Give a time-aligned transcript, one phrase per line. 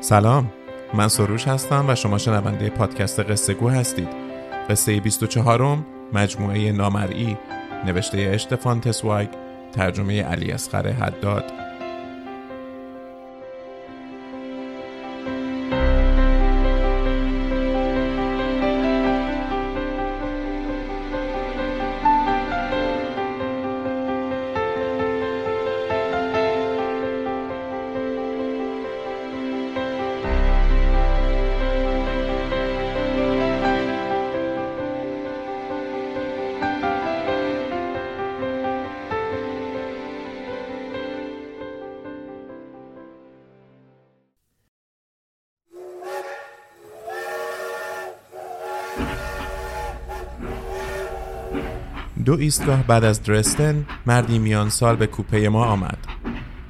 [0.00, 0.52] سلام.
[0.94, 4.08] من سروش هستم و شما شنونده پادکست قصه گو هستید.
[4.70, 5.78] قصه 24
[6.12, 7.36] مجموعه نامرئی.
[7.86, 9.28] نوشته اشتفان تسوایگ
[9.72, 11.59] ترجمه علی اصغر حداد.
[52.30, 55.98] دو ایستگاه بعد از درستن مردی میان سال به کوپه ما آمد.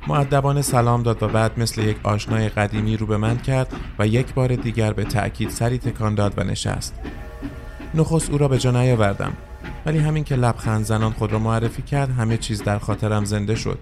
[0.09, 4.35] معدبانه سلام داد و بعد مثل یک آشنای قدیمی رو به من کرد و یک
[4.35, 6.95] بار دیگر به تأکید سری تکان داد و نشست.
[7.95, 9.33] نخست او را به جا نیاوردم.
[9.87, 13.79] ولی همین که لبخند زنان خود را معرفی کرد همه چیز در خاطرم زنده شد.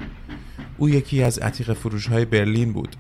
[0.79, 2.97] او یکی از عتیق فروش های برلین بود.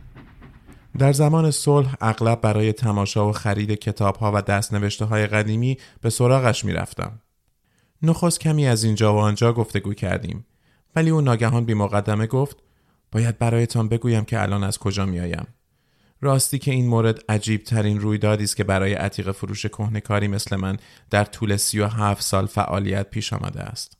[0.98, 6.10] در زمان صلح اغلب برای تماشا و خرید کتاب ها و دستنوشته های قدیمی به
[6.10, 7.20] سراغش می رفتم.
[8.02, 10.46] نخست کمی از اینجا و آنجا گفتگو کردیم.
[10.96, 12.56] ولی او ناگهان بی مقدمه گفت
[13.12, 15.46] باید برایتان بگویم که الان از کجا میآیم.
[16.20, 20.76] راستی که این مورد عجیب ترین رویدادی است که برای عتیق فروش کهنکاری مثل من
[21.10, 23.98] در طول سی و هفت سال فعالیت پیش آمده است.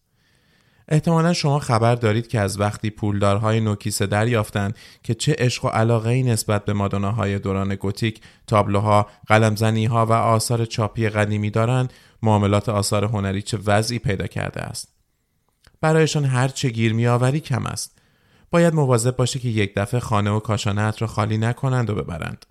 [0.89, 6.11] احتمالا شما خبر دارید که از وقتی پولدارهای نوکیسه دریافتند که چه عشق و علاقه
[6.11, 11.93] ای نسبت به مادوناهای دوران گوتیک، تابلوها، قلمزنیها و آثار چاپی قدیمی دارند،
[12.23, 14.89] معاملات آثار هنری چه وضعی پیدا کرده است.
[15.81, 17.99] برایشان هر چه گیر میآوری کم است.
[18.51, 22.47] باید مواظب باشه که یک دفعه خانه و کاشانت را خالی نکنند و ببرند.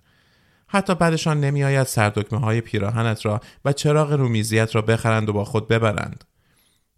[0.68, 5.68] حتی بعدشان نمیآید سردکمه های پیراهنت را و چراغ رومیزیت را بخرند و با خود
[5.68, 6.24] ببرند.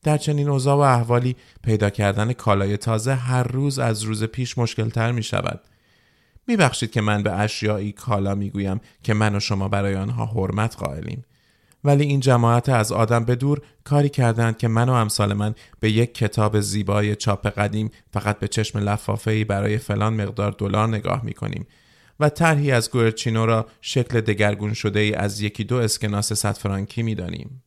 [0.03, 5.13] در چنین اوضاع و احوالی پیدا کردن کالای تازه هر روز از روز پیش مشکلتر
[5.13, 5.61] می شود.
[6.47, 10.27] می بخشید که من به اشیایی کالا می گویم که من و شما برای آنها
[10.27, 11.25] حرمت قائلیم.
[11.85, 15.91] ولی این جماعت از آدم به دور کاری کردند که من و امثال من به
[15.91, 21.33] یک کتاب زیبای چاپ قدیم فقط به چشم لفافه برای فلان مقدار دلار نگاه می
[21.33, 21.67] کنیم
[22.21, 27.03] و طرحی از گورچینو را شکل دگرگون شده ای از یکی دو اسکناس صد فرانکی
[27.03, 27.63] می دانیم.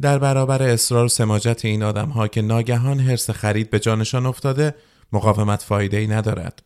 [0.00, 4.74] در برابر اصرار و سماجت این آدم ها که ناگهان حرس خرید به جانشان افتاده
[5.12, 6.62] مقاومت فایده ای ندارد.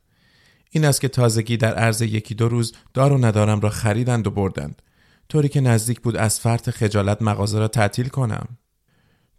[0.71, 4.31] این است که تازگی در عرض یکی دو روز دار و ندارم را خریدند و
[4.31, 4.83] بردند.
[5.33, 8.49] طوری که نزدیک بود از فرط خجالت مغازه را تعطیل کنم.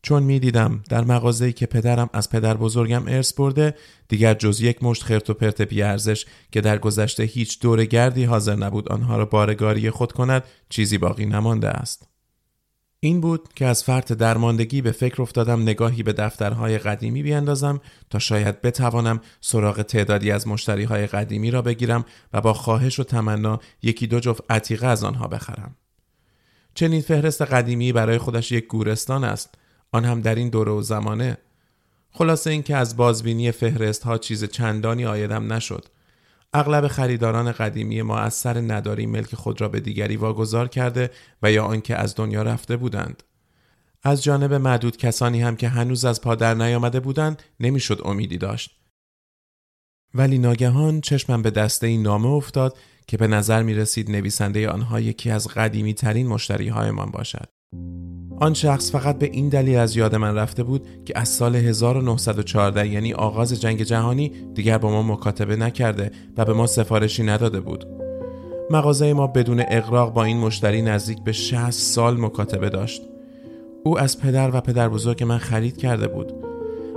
[0.02, 3.76] چون می دیدم در مغازه‌ای که پدرم از پدر بزرگم ارث برده
[4.08, 8.56] دیگر جز یک مشت خرت و پرت بیارزش که در گذشته هیچ دور گردی حاضر
[8.56, 12.08] نبود آنها را بارگاری خود کند چیزی باقی نمانده است.
[13.00, 18.20] این بود که از فرط درماندگی به فکر افتادم نگاهی به دفترهای قدیمی بیاندازم تا
[18.20, 24.08] شاید بتوانم سراغ تعدادی از مشتریهای قدیمی را بگیرم و با خواهش و تمنا یکی
[24.08, 25.76] دو جفت عتیقه از آنها بخرم.
[26.76, 29.56] چنین فهرست قدیمی برای خودش یک گورستان است.
[29.92, 31.38] آن هم در این دوره و زمانه.
[32.12, 35.86] خلاصه اینکه از بازبینی فهرست ها چیز چندانی آیدم نشد.
[36.54, 41.12] اغلب خریداران قدیمی ما از سر نداری ملک خود را به دیگری واگذار کرده
[41.44, 43.24] و یا آنکه از دنیا رفته بودند.
[44.04, 48.80] از جانب معدود کسانی هم که هنوز از پادر نیامده بودند نمی‌شد امیدی داشت.
[50.14, 55.00] ولی ناگهان چشمم به دسته این نامه افتاد که به نظر می رسید نویسنده آنها
[55.00, 57.48] یکی از قدیمی ترین مشتری هایمان باشد.
[58.40, 62.88] آن شخص فقط به این دلیل از یاد من رفته بود که از سال 1914
[62.88, 67.86] یعنی آغاز جنگ جهانی دیگر با ما مکاتبه نکرده و به ما سفارشی نداده بود.
[68.70, 73.02] مغازه ما بدون اقراق با این مشتری نزدیک به 60 سال مکاتبه داشت.
[73.84, 76.34] او از پدر و پدر بزرگ من خرید کرده بود.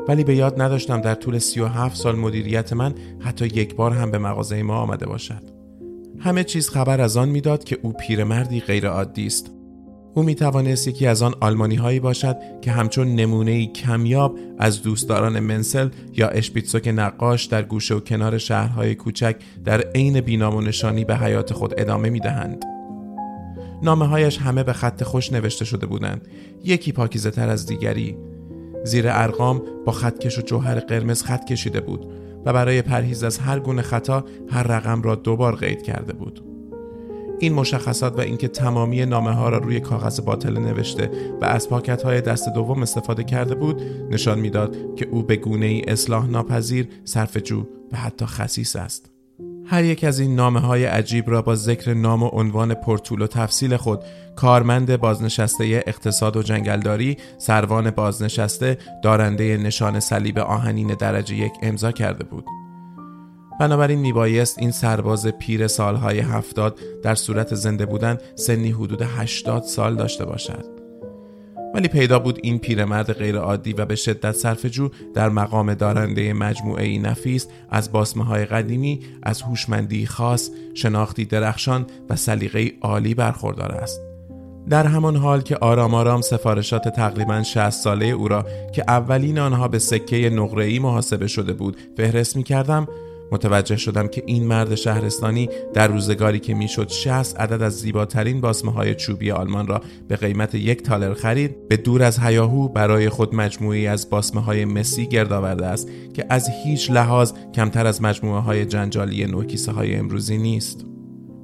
[0.08, 4.19] ولی به یاد نداشتم در طول 37 سال مدیریت من حتی یک بار هم به
[4.19, 5.56] مغازه ما آمده باشد.
[6.26, 9.50] همه چیز خبر از آن می‌داد که او پیرمردی غیر عادی است.
[10.14, 15.40] او می توانست یکی از آن آلمانی هایی باشد که همچون نمونه کمیاب از دوستداران
[15.40, 21.05] منسل یا اشپیتسوک نقاش در گوشه و کنار شهرهای کوچک در عین بینام و نشانی
[21.05, 22.64] به حیات خود ادامه می دهند.
[23.82, 26.29] نامه هایش همه به خط خوش نوشته شده بودند
[26.64, 28.17] یکی پاکیزه تر از دیگری
[28.84, 32.06] زیر ارقام با خطکش و جوهر قرمز خط کشیده بود
[32.46, 36.44] و برای پرهیز از هر گونه خطا هر رقم را دوبار قید کرده بود.
[37.38, 41.10] این مشخصات و اینکه تمامی نامه ها را روی کاغذ باطل نوشته
[41.40, 45.66] و از پاکت های دست دوم استفاده کرده بود نشان می‌داد که او به گونه
[45.66, 49.15] ای اصلاح ناپذیر صرف جو و حتی خسیس است.
[49.68, 53.26] هر یک از این نامه های عجیب را با ذکر نام و عنوان پرطول و
[53.26, 54.00] تفصیل خود
[54.36, 62.24] کارمند بازنشسته اقتصاد و جنگلداری سروان بازنشسته دارنده نشان صلیب آهنین درجه یک امضا کرده
[62.24, 62.44] بود.
[63.60, 69.96] بنابراین میبایست این سرباز پیر سالهای هفتاد در صورت زنده بودن سنی حدود هشتاد سال
[69.96, 70.75] داشته باشد.
[71.76, 76.99] ولی پیدا بود این پیرمرد غیرعادی و به شدت صرفجو در مقام دارنده مجموعه ای
[76.99, 84.00] نفیس از باسمه های قدیمی از هوشمندی خاص شناختی درخشان و سلیقه عالی برخوردار است.
[84.69, 89.69] در همان حال که آرام آرام سفارشات تقریبا 60 ساله او را که اولین آنها
[89.69, 92.88] به سکه نقره‌ای محاسبه شده بود فهرست می کردم
[93.32, 98.73] متوجه شدم که این مرد شهرستانی در روزگاری که می‌شد 60 عدد از زیباترین باسمه
[98.73, 103.34] های چوبی آلمان را به قیمت یک تالر خرید به دور از هیاهو برای خود
[103.34, 108.40] مجموعی از باسمه های مسی گرد آورده است که از هیچ لحاظ کمتر از مجموعه
[108.40, 110.87] های جنجالی نوکیسه های امروزی نیست.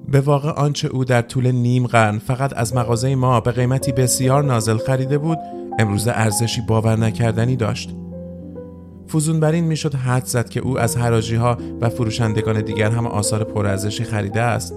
[0.08, 4.44] به واقع آنچه او در طول نیم قرن فقط از مغازه ما به قیمتی بسیار
[4.44, 5.38] نازل خریده بود
[5.78, 7.94] امروزه ارزشی باور نکردنی داشت.
[9.12, 13.06] فوزون بر این می‌شد حد زد که او از حراجی ها و فروشندگان دیگر هم
[13.06, 14.75] آثار پرارزشی خریده است.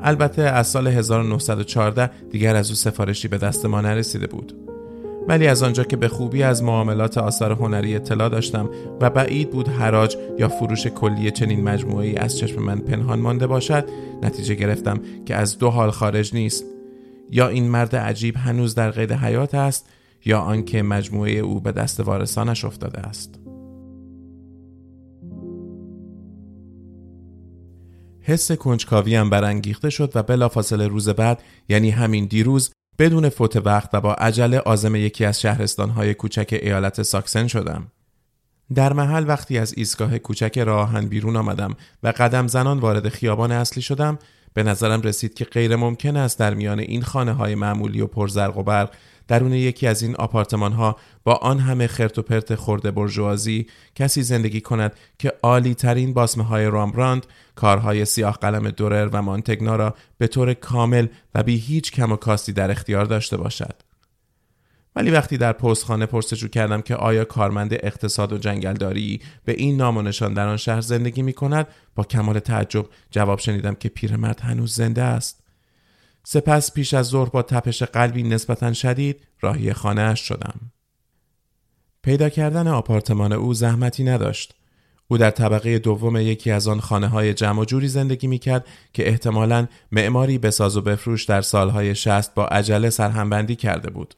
[0.00, 4.52] البته از سال 1914 دیگر از او سفارشی به دست ما نرسیده بود.
[5.28, 8.70] ولی از آنجا که به خوبی از معاملات آثار هنری اطلاع داشتم
[9.00, 13.46] و بعید بود حراج یا فروش کلی چنین مجموعه ای از چشم من پنهان مانده
[13.46, 13.88] باشد
[14.22, 16.64] نتیجه گرفتم که از دو حال خارج نیست.
[17.30, 19.88] یا این مرد عجیب هنوز در قید حیات است
[20.24, 23.47] یا آنکه مجموعه او به دست وارثانش افتاده است.
[28.28, 33.90] حس کنجکاوی هم برانگیخته شد و بلافاصله روز بعد یعنی همین دیروز بدون فوت وقت
[33.92, 37.92] و با عجله آزم یکی از شهرستانهای کوچک ایالت ساکسن شدم.
[38.74, 43.82] در محل وقتی از ایستگاه کوچک راهن بیرون آمدم و قدم زنان وارد خیابان اصلی
[43.82, 44.18] شدم
[44.54, 48.56] به نظرم رسید که غیر ممکن است در میان این خانه های معمولی و پرزرق
[48.56, 48.90] و برق
[49.28, 50.96] درون یکی از این آپارتمان ها
[51.28, 56.44] با آن همه خرت و پرت خورده برجوازی کسی زندگی کند که عالی ترین باسمه
[56.44, 61.92] های رامبراند کارهای سیاه قلم دورر و مانتگنا را به طور کامل و بی هیچ
[61.92, 63.74] کم و کاستی در اختیار داشته باشد.
[64.96, 69.96] ولی وقتی در پستخانه پرسجو کردم که آیا کارمند اقتصاد و جنگلداری به این نام
[69.96, 74.40] و نشان در آن شهر زندگی می کند با کمال تعجب جواب شنیدم که پیرمرد
[74.40, 75.44] هنوز زنده است
[76.24, 80.60] سپس پیش از ظهر با تپش قلبی نسبتا شدید راهی خانهاش شدم
[82.02, 84.54] پیدا کردن آپارتمان او زحمتی نداشت
[85.08, 89.08] او در طبقه دوم یکی از آن خانه های جمع جوری زندگی می کرد که
[89.08, 94.14] احتمالاً معماری بساز و بفروش در سالهای شست با عجله سرهمبندی کرده بود.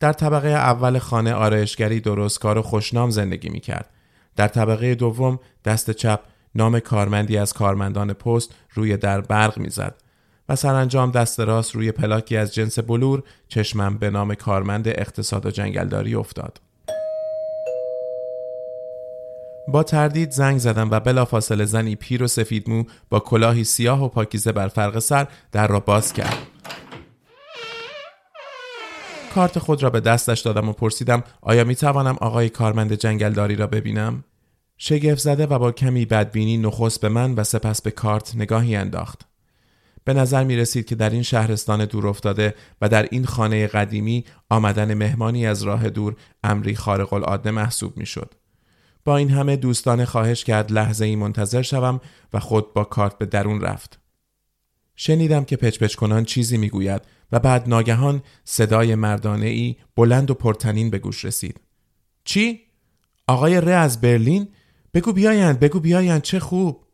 [0.00, 3.90] در طبقه اول خانه آرایشگری درستکار و خوشنام زندگی می کرد.
[4.36, 6.20] در طبقه دوم دست چپ
[6.54, 10.02] نام کارمندی از کارمندان پست روی در برق می‌زد
[10.48, 15.50] و سرانجام دست راست روی پلاکی از جنس بلور چشمم به نام کارمند اقتصاد و
[15.50, 16.60] جنگلداری افتاد.
[19.68, 24.08] با تردید زنگ زدم و بلافاصله زنی پیر و سفید مو با کلاهی سیاه و
[24.08, 26.36] پاکیزه بر فرق سر در را باز کرد.
[29.34, 33.66] کارت خود را به دستش دادم و پرسیدم آیا می توانم آقای کارمند جنگلداری را
[33.66, 34.24] ببینم؟
[34.78, 39.35] شگفت زده و با کمی بدبینی نخست به من و سپس به کارت نگاهی انداخت.
[40.06, 44.24] به نظر می رسید که در این شهرستان دور افتاده و در این خانه قدیمی
[44.50, 48.34] آمدن مهمانی از راه دور امری خارق العاده محسوب می شد.
[49.04, 52.00] با این همه دوستان خواهش کرد لحظه ای منتظر شوم
[52.32, 54.00] و خود با کارت به درون رفت.
[54.96, 60.90] شنیدم که پچ کنان چیزی می‌گوید و بعد ناگهان صدای مردانه ای بلند و پرتنین
[60.90, 61.60] به گوش رسید.
[62.24, 62.60] چی؟
[63.26, 64.48] آقای ره از برلین؟
[64.94, 66.85] بگو بیایند بگو بیایند چه خوب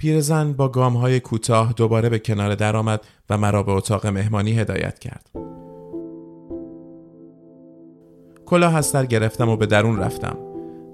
[0.00, 4.98] پیرزن با گام های کوتاه دوباره به کنار درآمد و مرا به اتاق مهمانی هدایت
[4.98, 5.30] کرد.
[8.46, 10.36] کلاه از گرفتم و به درون رفتم.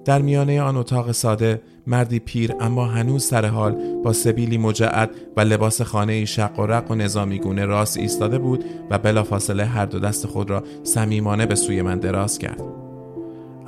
[0.04, 5.40] در میانه آن اتاق ساده مردی پیر اما هنوز سر حال با سبیلی مجعد و
[5.40, 9.98] لباس خانه شق و رق و نظامی گونه راست ایستاده بود و بلافاصله هر دو
[9.98, 12.85] دست خود را صمیمانه به سوی من دراز کرد.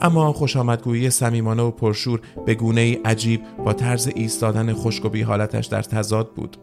[0.01, 5.25] اما خوش آمدگویی صمیمانه و پرشور به گونه ای عجیب با طرز ایستادن خشک و
[5.25, 6.57] حالتش در تضاد بود.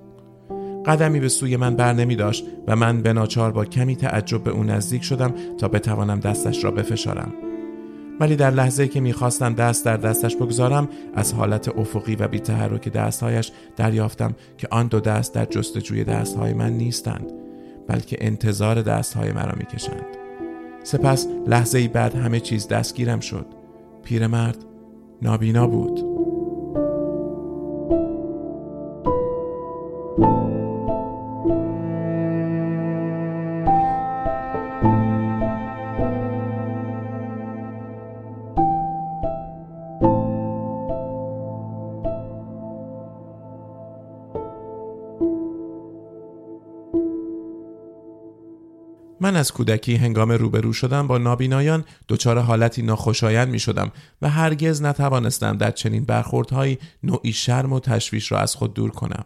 [0.86, 4.52] قدمی به سوی من بر نمی داشت و من به ناچار با کمی تعجب به
[4.52, 7.34] او نزدیک شدم تا بتوانم دستش را بفشارم.
[8.20, 13.52] ولی در لحظه که می‌خواستم دست در دستش بگذارم از حالت افقی و بیتحرک دستهایش
[13.76, 17.32] دریافتم که آن دو دست در جستجوی دستهای من نیستند
[17.88, 20.25] بلکه انتظار دستهای مرا می‌کشند.
[20.86, 23.46] سپس لحظه بعد همه چیز دستگیرم شد.
[24.04, 24.58] پیرمرد
[25.22, 26.15] نابینا بود.
[49.36, 54.82] من از کودکی هنگام روبرو شدم با نابینایان دچار حالتی ناخوشایند می شدم و هرگز
[54.82, 59.26] نتوانستم در چنین برخوردهایی نوعی شرم و تشویش را از خود دور کنم.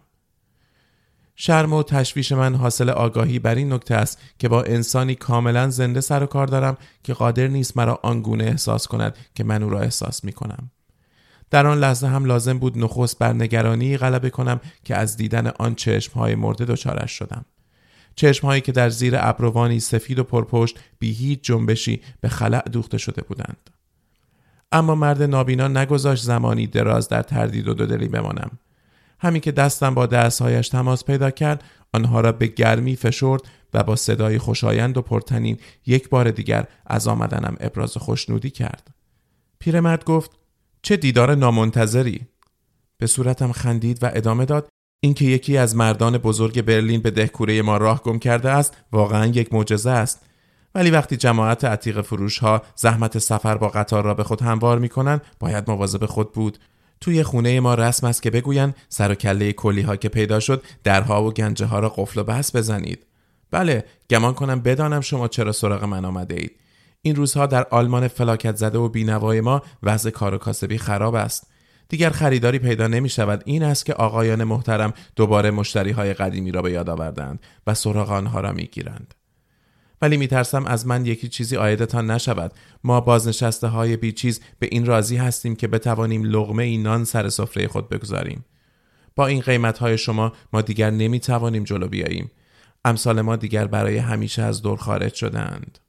[1.35, 6.01] شرم و تشویش من حاصل آگاهی بر این نکته است که با انسانی کاملا زنده
[6.01, 9.79] سر و کار دارم که قادر نیست مرا آنگونه احساس کند که من او را
[9.79, 10.71] احساس می کنم.
[11.51, 15.75] در آن لحظه هم لازم بود نخست بر نگرانی غلبه کنم که از دیدن آن
[15.75, 17.45] چشم های مرده دچارش شدم.
[18.15, 22.97] چشم هایی که در زیر ابروانی سفید و پرپشت بی هیچ جنبشی به خلع دوخته
[22.97, 23.69] شده بودند.
[24.71, 28.51] اما مرد نابینا نگذاشت زمانی دراز در تردید و دودلی بمانم.
[29.19, 31.63] همین که دستم با دستهایش تماس پیدا کرد
[31.93, 33.41] آنها را به گرمی فشرد
[33.73, 38.87] و با صدای خوشایند و پرتنین یک بار دیگر از آمدنم ابراز خوشنودی کرد.
[39.59, 40.31] پیرمرد گفت
[40.81, 42.27] چه دیدار نامنتظری
[42.97, 44.69] به صورتم خندید و ادامه داد
[45.01, 49.53] اینکه یکی از مردان بزرگ برلین به دهکوره ما راه گم کرده است واقعا یک
[49.53, 50.21] معجزه است.
[50.75, 54.89] ولی وقتی جماعت عتیق فروش ها زحمت سفر با قطار را به خود هموار می
[54.89, 56.57] کنند باید مواظب خود بود.
[57.01, 60.63] توی خونه ما رسم است که بگویند سر و کله کلی ها که پیدا شد
[60.83, 63.05] درها و گنجه ها را قفل و بس بزنید.
[63.51, 66.51] بله گمان کنم بدانم شما چرا سراغ من آمده اید.
[67.01, 71.47] این روزها در آلمان فلاکت زده و بینوای ما وضع کار و کاسبی خراب است.
[71.89, 76.61] دیگر خریداری پیدا نمی شود این است که آقایان محترم دوباره مشتری های قدیمی را
[76.61, 79.13] به یاد آوردند و سراغ آنها را می گیرند.
[80.01, 82.53] ولی می ترسم از من یکی چیزی آیدتان نشود.
[82.83, 87.67] ما بازنشسته های بیچیز به این راضی هستیم که بتوانیم لغمه ای نان سر سفره
[87.67, 88.45] خود بگذاریم.
[89.15, 92.31] با این قیمت های شما ما دیگر نمی توانیم جلو بیاییم.
[92.85, 95.79] امثال ما دیگر برای همیشه از دور خارج شدند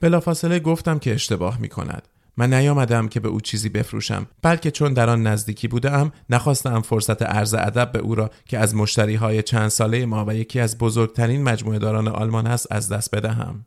[0.00, 4.26] بلافاصله گفتم که اشتباه می کند من نیامدم که به او چیزی بفروشم.
[4.42, 8.74] بلکه چون در آن نزدیکی بودم نخواستم فرصت عرض ادب به او را که از
[8.74, 13.14] مشتری های چند ساله ما و یکی از بزرگترین مجموعه داران آلمان است از دست
[13.14, 13.66] بدهم.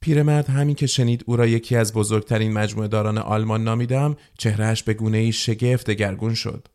[0.00, 4.94] پیرمرد همین که شنید او را یکی از بزرگترین مجموعه داران آلمان نامیدم چهرهش به
[4.94, 6.68] گونه ای شگفت دگرگون شد.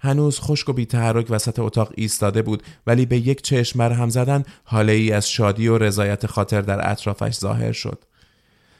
[0.00, 4.92] هنوز خشک و بیتحرک وسط اتاق ایستاده بود ولی به یک چشم هم زدن حاله
[4.92, 8.04] ای از شادی و رضایت خاطر در اطرافش ظاهر شد.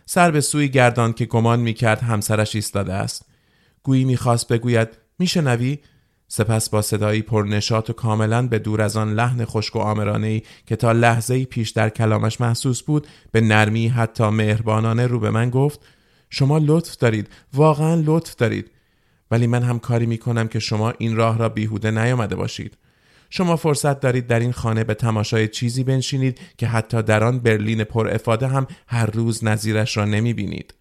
[0.06, 3.26] سر به سوی گردان که گمان می کرد همسرش ایستاده است.
[3.82, 5.78] گویی می‌خواست بگوید میشنوی؟
[6.28, 10.42] سپس با صدایی پرنشات و کاملا به دور از آن لحن خشک و آمرانه ای
[10.66, 15.50] که تا لحظه پیش در کلامش محسوس بود به نرمی حتی مهربانانه رو به من
[15.50, 15.80] گفت
[16.30, 18.70] شما لطف دارید واقعا لطف دارید
[19.30, 22.76] ولی من هم کاری می کنم که شما این راه را بیهوده نیامده باشید.
[23.30, 27.84] شما فرصت دارید در این خانه به تماشای چیزی بنشینید که حتی در آن برلین
[27.84, 30.74] پر افاده هم هر روز نظیرش را نمی بینید.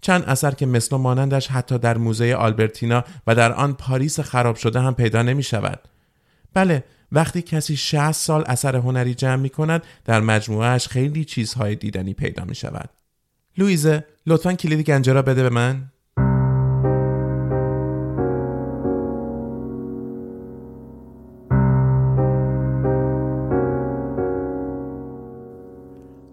[0.00, 4.56] چند اثر که مثل و مانندش حتی در موزه آلبرتینا و در آن پاریس خراب
[4.56, 5.80] شده هم پیدا نمی شود.
[6.54, 12.14] بله وقتی کسی 60 سال اثر هنری جمع می کند در مجموعهش خیلی چیزهای دیدنی
[12.14, 12.90] پیدا می شود.
[13.58, 15.90] لویزه لطفا کلید گنجه را بده به من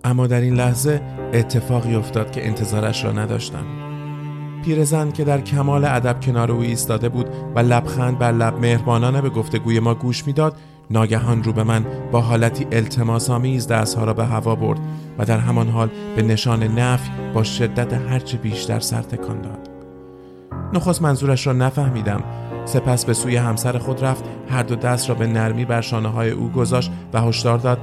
[0.09, 1.01] اما در این لحظه
[1.33, 3.65] اتفاقی افتاد که انتظارش را نداشتم.
[4.65, 9.29] پیرزن که در کمال ادب کنار او ایستاده بود و لبخند بر لب مهربانانه به
[9.29, 10.55] گفتگوی ما گوش می‌داد
[10.89, 14.79] ناگهان رو به من با حالتی التماس آمیز دستها را به هوا برد
[15.17, 19.69] و در همان حال به نشان نفی با شدت هرچه بیشتر سر تکان داد.
[20.73, 22.23] نخست منظورش را نفهمیدم.
[22.65, 26.29] سپس به سوی همسر خود رفت هر دو دست را به نرمی بر شانه های
[26.29, 27.79] او گذاشت و هشدار داد.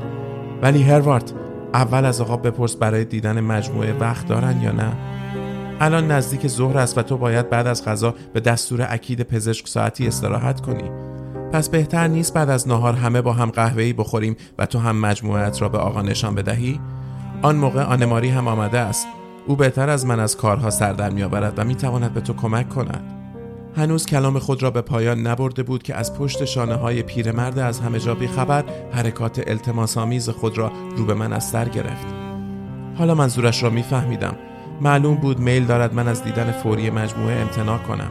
[0.63, 1.33] ولی هروارد
[1.77, 4.93] اول از آقا بپرس برای دیدن مجموعه وقت دارن یا نه.
[5.81, 10.07] الان نزدیک ظهر است و تو باید بعد از غذا به دستور اکید پزشک ساعتی
[10.07, 10.91] استراحت کنی.
[11.53, 15.63] پس بهتر نیست بعد از نهار همه با هم قهوه‌ای بخوریم و تو هم مجموعت
[15.63, 16.81] را به آقا نشان بدهی؟
[17.43, 19.07] آن موقع آنماری هم آمده است.
[19.47, 23.26] او بهتر از من از کارها سردر میآورد و می‌تواند به تو کمک کند.
[23.77, 27.81] هنوز کلام خود را به پایان نبرده بود که از پشت شانه های پیرمرد از
[27.81, 32.07] همه جا خبر حرکات التماسآمیز خود را رو به من از سر گرفت.
[32.99, 34.37] حالا منظورش را میفهمیدم.
[34.81, 38.11] معلوم بود میل دارد من از دیدن فوری مجموعه امتناع کنم.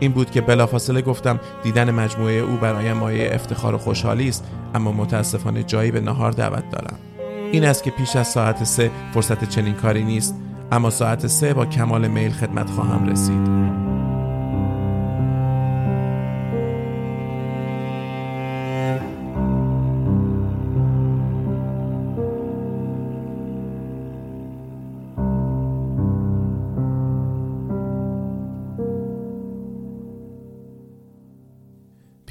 [0.00, 4.92] این بود که بلافاصله گفتم دیدن مجموعه او برای مایه افتخار و خوشحالی است اما
[4.92, 6.98] متاسفانه جایی به نهار دعوت دارم.
[7.52, 10.34] این است که پیش از ساعت سه فرصت چنین کاری نیست
[10.72, 13.93] اما ساعت سه با کمال میل خدمت خواهم رسید.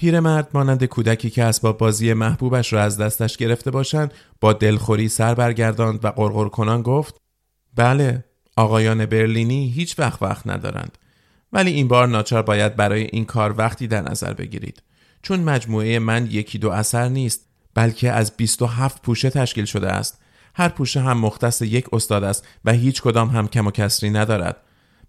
[0.04, 5.34] پیرمرد مانند کودکی که اسباب بازی محبوبش را از دستش گرفته باشند با دلخوری سر
[5.34, 7.16] برگرداند و قرقر کنان گفت
[7.76, 8.24] بله
[8.58, 10.98] آقایان برلینی هیچ وقت وقت ندارند.
[11.54, 14.84] ولی این بار ناچار باید برای این کار وقتی در نظر بگیرید.
[15.22, 20.22] چون مجموعه من یکی دو اثر نیست بلکه از 27 پوشه تشکیل شده است.
[20.56, 24.58] هر پوشه هم مختص یک استاد است و هیچ کدام هم کم و کسری ندارد.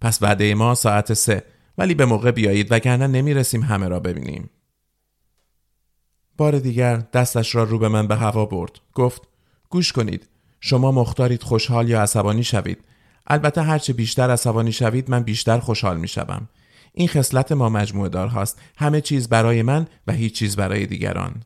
[0.01, 1.45] پس وعده ما ساعت سه.
[1.79, 4.51] ولی به موقع بیایید وگرنه نمی رسیم همه را ببینیم.
[6.37, 8.73] بار دیگر دستش را رو به من به هوا برد.
[8.95, 9.23] گفت
[9.71, 10.29] گوش کنید.
[10.61, 12.79] شما مختارید خوشحال یا عصبانی شوید.
[13.27, 16.49] البته هرچه بیشتر عصبانی شوید من بیشتر خوشحال می شوم.
[16.93, 18.61] این خصلت ما مجموعه دار هاست.
[18.77, 21.43] همه چیز برای من و هیچ چیز برای دیگران.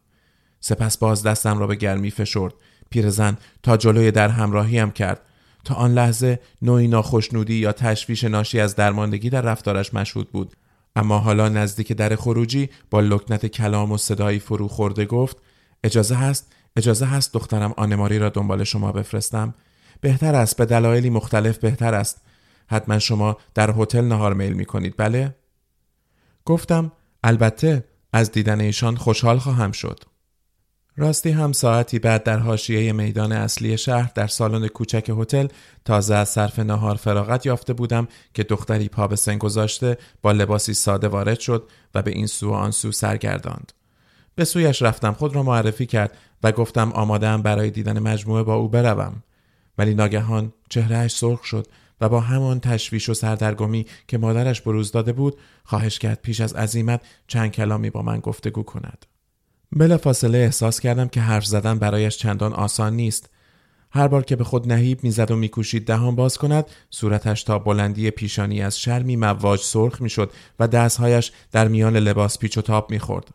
[0.60, 2.54] سپس باز دستم را به گرمی فشرد.
[2.90, 5.20] پیرزن تا جلوی در همراهی هم کرد.
[5.64, 10.56] تا آن لحظه نوعی ناخشنودی یا تشویش ناشی از درماندگی در رفتارش مشهود بود.
[10.96, 15.36] اما حالا نزدیک در خروجی با لکنت کلام و صدایی فرو خورده گفت
[15.84, 19.54] اجازه هست؟ اجازه هست دخترم آنماری را دنبال شما بفرستم؟
[20.00, 22.20] بهتر است به دلایلی مختلف بهتر است.
[22.66, 25.36] حتما شما در هتل نهار میل می کنید بله؟
[26.44, 26.92] گفتم
[27.24, 30.04] البته از دیدن ایشان خوشحال خواهم شد.
[30.98, 35.46] راستی هم ساعتی بعد در حاشیه میدان اصلی شهر در سالن کوچک هتل
[35.84, 40.74] تازه از صرف نهار فراغت یافته بودم که دختری پا به سن گذاشته با لباسی
[40.74, 43.72] ساده وارد شد و به این سو آن سو سرگرداند.
[44.34, 48.68] به سویش رفتم خود را معرفی کرد و گفتم آمادهام برای دیدن مجموعه با او
[48.68, 49.22] بروم.
[49.78, 51.66] ولی ناگهان چهرهش سرخ شد
[52.00, 56.54] و با همان تشویش و سردرگمی که مادرش بروز داده بود خواهش کرد پیش از
[56.54, 59.06] عزیمت چند کلامی با من گفتگو کند.
[59.72, 63.30] بلا فاصله احساس کردم که حرف زدن برایش چندان آسان نیست.
[63.90, 68.10] هر بار که به خود نهیب می‌زد و میکوشید دهان باز کند صورتش تا بلندی
[68.10, 73.28] پیشانی از شرمی مواج سرخ می‌شد و دستهایش در میان لباس پیچ و تاب می‌خورد.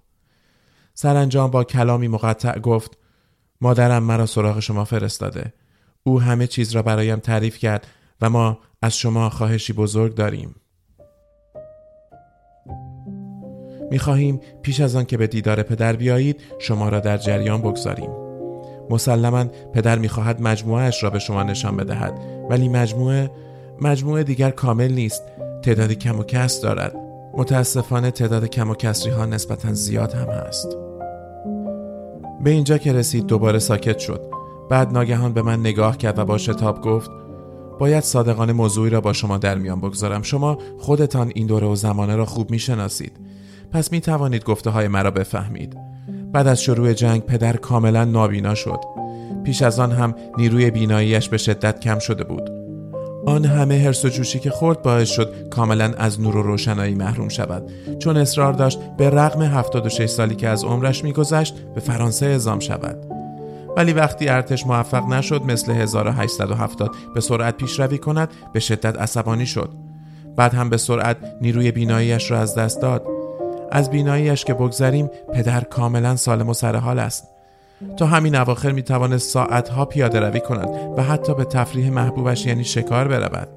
[0.93, 2.97] سرانجام با کلامی مقطع گفت
[3.61, 5.53] مادرم مرا سراغ شما فرستاده.
[6.03, 7.87] او همه چیز را برایم تعریف کرد
[8.21, 10.55] و ما از شما خواهشی بزرگ داریم.
[13.93, 18.09] می‌خواهیم پیش از آن که به دیدار پدر بیایید شما را در جریان بگذاریم.
[18.89, 23.31] مسلما پدر می‌خواهد مجموعه اش را به شما نشان بدهد ولی مجموعه
[23.81, 25.23] مجموعه دیگر کامل نیست.
[25.63, 26.95] تعدادی کم و کس دارد.
[27.33, 30.77] متاسفانه تعداد کم و کسری ها نسبتا زیاد هم هست.
[32.43, 34.21] به اینجا که رسید دوباره ساکت شد.
[34.69, 37.11] بعد ناگهان به من نگاه کرد و با شتاب گفت
[37.79, 40.21] باید صادقانه موضوعی را با شما در میان بگذارم.
[40.21, 43.11] شما خودتان این دوره و زمانه را خوب می‌شناسید.
[43.73, 45.77] پس می توانید گفته های مرا بفهمید.
[46.31, 48.79] بعد از شروع جنگ پدر کاملا نابینا شد.
[49.43, 52.49] پیش از آن هم نیروی بیناییش به شدت کم شده بود.
[53.25, 57.29] آن همه هرس و جوشی که خورد باعث شد کاملا از نور و روشنایی محروم
[57.29, 57.71] شود.
[57.99, 62.97] چون اصرار داشت به رغم 76 سالی که از عمرش میگذشت به فرانسه اعزام شود.
[63.77, 69.69] ولی وقتی ارتش موفق نشد مثل 1870 به سرعت پیشروی کند به شدت عصبانی شد.
[70.35, 73.12] بعد هم به سرعت نیروی بیناییش را از دست داد.
[73.73, 77.27] از بیناییش که بگذریم پدر کاملا سالم و سرحال است.
[77.97, 82.63] تا همین اواخر می توانست ساعتها پیاده روی کند و حتی به تفریح محبوبش یعنی
[82.63, 83.47] شکار برود.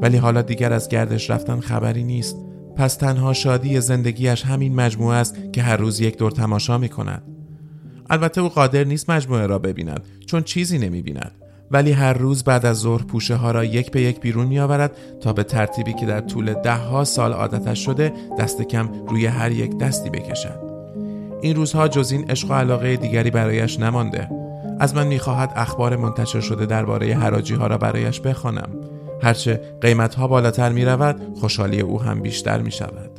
[0.00, 2.36] ولی حالا دیگر از گردش رفتن خبری نیست.
[2.76, 7.22] پس تنها شادی زندگیش همین مجموعه است که هر روز یک دور تماشا می کند.
[8.10, 11.41] البته او قادر نیست مجموعه را ببیند چون چیزی نمی بیند.
[11.72, 14.96] ولی هر روز بعد از ظهر پوشه ها را یک به یک بیرون می آورد
[15.20, 19.52] تا به ترتیبی که در طول ده ها سال عادتش شده دست کم روی هر
[19.52, 20.72] یک دستی بکشد.
[21.40, 24.28] این روزها جز این عشق و علاقه دیگری برایش نمانده.
[24.80, 28.68] از من می‌خواهد اخبار منتشر شده درباره حراجی ها را برایش بخوانم.
[29.22, 33.10] هرچه قیمت ها بالاتر می رود خوشحالی او هم بیشتر می شود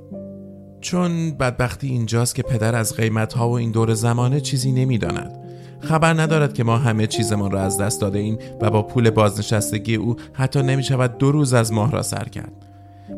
[0.81, 5.42] چون بدبختی اینجاست که پدر از قیمت ها و این دور زمانه چیزی نمی‌داند.
[5.83, 9.95] خبر ندارد که ما همه چیزمان را از دست داده ایم و با پول بازنشستگی
[9.95, 12.65] او حتی نمی شود دو روز از ماه را سر کرد.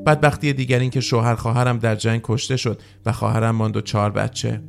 [0.05, 4.11] بدبختی دیگر این که شوهر خواهرم در جنگ کشته شد و خواهرم ماند و چهار
[4.11, 4.61] بچه.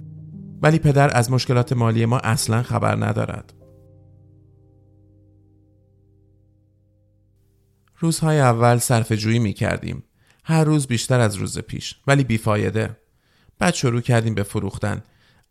[0.62, 3.52] ولی پدر از مشکلات مالی ما اصلا خبر ندارد.
[7.98, 10.02] روزهای اول صرف جویی می کردیم
[10.44, 12.96] هر روز بیشتر از روز پیش ولی بیفایده.
[13.58, 15.02] بعد شروع کردیم به فروختن.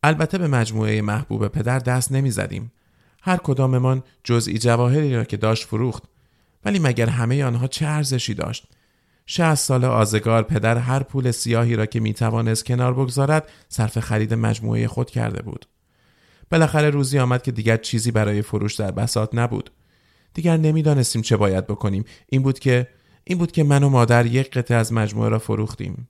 [0.06, 2.72] البته به مجموعه محبوب پدر دست نمی زدیم.
[3.22, 6.04] هر کداممان جزئی جواهری را که داشت فروخت.
[6.66, 8.68] ولی مگر همه آنها چه ارزشی داشت؟
[9.26, 14.34] شهست سال آزگار پدر هر پول سیاهی را که می توانست کنار بگذارد صرف خرید
[14.34, 15.66] مجموعه خود کرده بود.
[16.52, 19.72] بالاخره روزی آمد که دیگر چیزی برای فروش در بساط نبود.
[20.34, 22.06] دیگر نمی‌دانستیم چه باید بکنیم.
[22.30, 22.88] این بود که
[23.24, 26.08] این بود که من و مادر یک قطعه از مجموعه را فروختیم.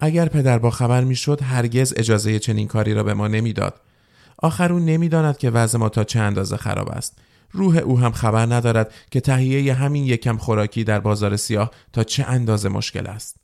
[0.00, 3.80] اگر پدر با خبر می‌شد هرگز اجازه چنین کاری را به ما نمی‌داد.
[4.38, 7.18] آخر او نمی‌داند که وضع ما تا چه اندازه خراب است.
[7.52, 12.24] روح او هم خبر ندارد که تهیه همین یکم خوراکی در بازار سیاه تا چه
[12.24, 13.36] اندازه مشکل است.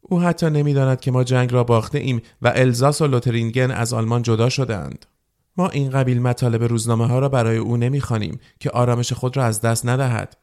[0.00, 4.22] او حتی نمی‌داند که ما جنگ را باخته ایم و الزاس و لوترینگن از آلمان
[4.22, 5.06] جدا شدهاند.
[5.56, 9.60] ما این قبیل مطالب روزنامه ها را برای او نمی‌خوانیم که آرامش خود را از
[9.60, 10.36] دست ندهد.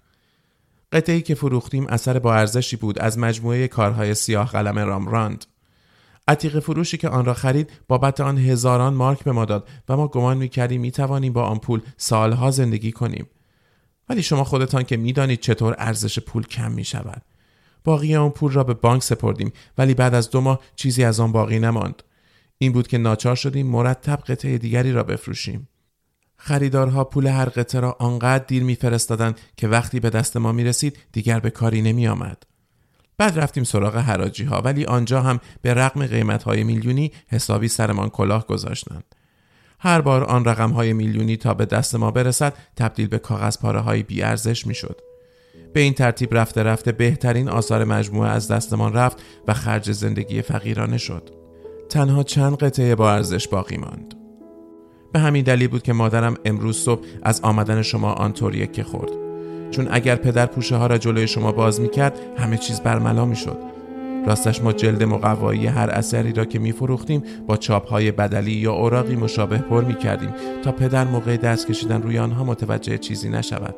[0.92, 5.46] قطعی که فروختیم اثر با ارزشی بود از مجموعه کارهای سیاه قلم رامراند.
[6.28, 10.08] عتیق فروشی که آن را خرید بابت آن هزاران مارک به ما داد و ما
[10.08, 13.28] گمان می‌کردیم می‌توانیم با آن پول سالها زندگی کنیم
[14.10, 17.22] ولی شما خودتان که می‌دانید چطور ارزش پول کم می شود.
[17.84, 21.32] باقی آن پول را به بانک سپردیم ولی بعد از دو ماه چیزی از آن
[21.32, 22.04] باقی نماند.
[22.58, 25.70] این بود که ناچار شدیم مرتب قطعه دیگری را بفروشیم.
[26.36, 30.98] خریدارها پول هر قطعه را آنقدر دیر میفرستادند که وقتی به دست ما می رسید
[31.12, 32.44] دیگر به کاری نمی آمد.
[33.18, 38.10] بعد رفتیم سراغ حراجی ها ولی آنجا هم به رغم قیمت های میلیونی حسابی سرمان
[38.10, 39.16] کلاه گذاشتند.
[39.80, 43.80] هر بار آن رقم های میلیونی تا به دست ما برسد تبدیل به کاغذ پاره
[43.80, 45.02] های بی ارزش می شد.
[45.74, 50.98] به این ترتیب رفته رفته بهترین آثار مجموعه از دستمان رفت و خرج زندگی فقیرانه
[50.98, 51.30] شد.
[51.90, 54.14] تنها چند قطعه با ارزش باقی ماند.
[55.14, 59.23] به همین دلیل بود که مادرم امروز صبح از آمدن شما آنطور که خورد.
[59.74, 63.36] چون اگر پدر پوشه ها را جلوی شما باز می کرد همه چیز برملا می
[63.36, 63.58] شد.
[64.28, 68.74] راستش ما جلد مقوایی هر اثری را که می فروختیم با چاپ های بدلی یا
[68.74, 70.34] اوراقی مشابه پر می کردیم
[70.64, 73.76] تا پدر موقع دست کشیدن روی آنها متوجه چیزی نشود.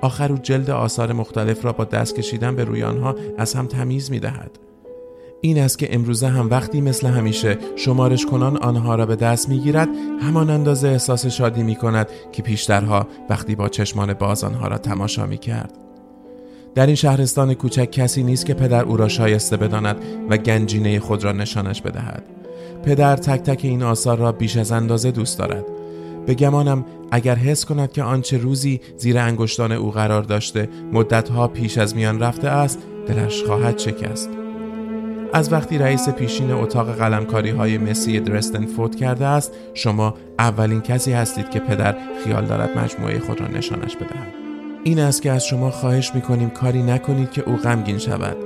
[0.00, 4.10] آخر او جلد آثار مختلف را با دست کشیدن به روی آنها از هم تمیز
[4.10, 4.65] می دهد.
[5.40, 9.58] این است که امروزه هم وقتی مثل همیشه شمارش کنان آنها را به دست می
[9.58, 9.88] گیرد
[10.20, 15.26] همان اندازه احساس شادی می کند که پیشترها وقتی با چشمان باز آنها را تماشا
[15.26, 15.72] می کرد.
[16.74, 19.96] در این شهرستان کوچک کسی نیست که پدر او را شایسته بداند
[20.30, 22.22] و گنجینه خود را نشانش بدهد.
[22.82, 25.64] پدر تک تک این آثار را بیش از اندازه دوست دارد.
[26.26, 31.78] به گمانم اگر حس کند که آنچه روزی زیر انگشتان او قرار داشته مدتها پیش
[31.78, 34.45] از میان رفته است دلش خواهد شکست.
[35.36, 41.12] از وقتی رئیس پیشین اتاق قلمکاری های مسی درستن فوت کرده است شما اولین کسی
[41.12, 44.34] هستید که پدر خیال دارد مجموعه خود را نشانش بدهد.
[44.84, 48.36] این است که از شما خواهش می‌کنیم کاری نکنید که او غمگین شود.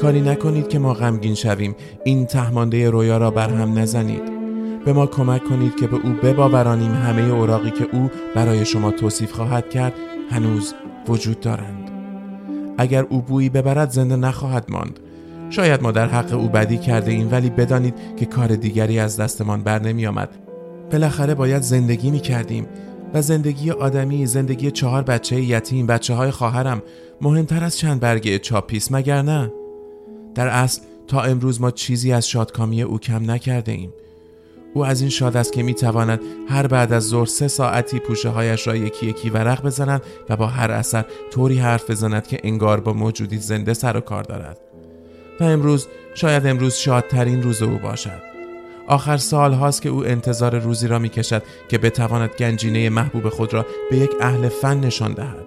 [0.00, 1.76] کاری نکنید که ما غمگین شویم.
[2.04, 4.22] این تهمانده رویا را بر هم نزنید.
[4.84, 9.32] به ما کمک کنید که به او بباورانیم همه اوراقی که او برای شما توصیف
[9.32, 9.92] خواهد کرد.
[10.30, 10.74] هنوز
[11.08, 11.90] وجود دارند.
[12.78, 15.00] اگر او بویی ببرد زنده نخواهد ماند.
[15.50, 19.62] شاید ما در حق او بدی کرده ایم ولی بدانید که کار دیگری از دستمان
[19.62, 20.28] بر نمی آمد.
[20.92, 22.66] بالاخره باید زندگی می کردیم
[23.14, 26.82] و زندگی آدمی زندگی چهار بچه یتیم بچه های خواهرم
[27.20, 29.52] مهمتر از چند برگه چاپیس مگر نه؟
[30.34, 33.92] در اصل تا امروز ما چیزی از شادکامی او کم نکرده ایم
[34.74, 38.28] او از این شاد است که می تواند هر بعد از ظهر سه ساعتی پوشه
[38.28, 42.80] هایش را یکی یکی ورق بزند و با هر اثر طوری حرف بزند که انگار
[42.80, 44.67] با موجودی زنده سر و کار دارد.
[45.40, 48.22] و امروز شاید امروز شادترین روز او باشد.
[48.86, 53.54] آخر سال هاست که او انتظار روزی را می کشد که بتواند گنجینه محبوب خود
[53.54, 55.46] را به یک اهل فن نشان دهد.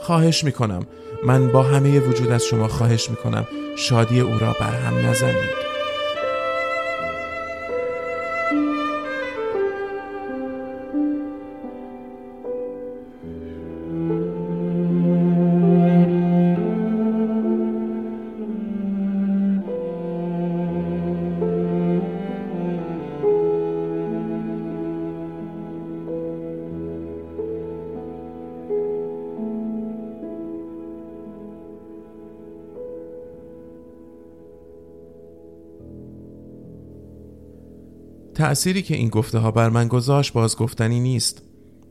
[0.00, 0.82] خواهش می کنم
[1.24, 5.69] من با همه وجود از شما خواهش می کنم شادی او را بر هم نزنید.
[38.40, 41.42] تأثیری که این گفته ها بر من گذاشت باز گفتنی نیست